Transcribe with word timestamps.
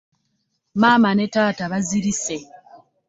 Maama 0.81 1.11
ne 1.15 1.25
taata 1.33 1.71
bazirise. 1.71 2.37